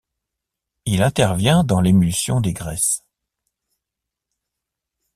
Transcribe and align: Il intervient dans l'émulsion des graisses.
Il 0.85 1.03
intervient 1.03 1.63
dans 1.63 1.79
l'émulsion 1.79 2.41
des 2.41 2.53
graisses. 2.53 3.03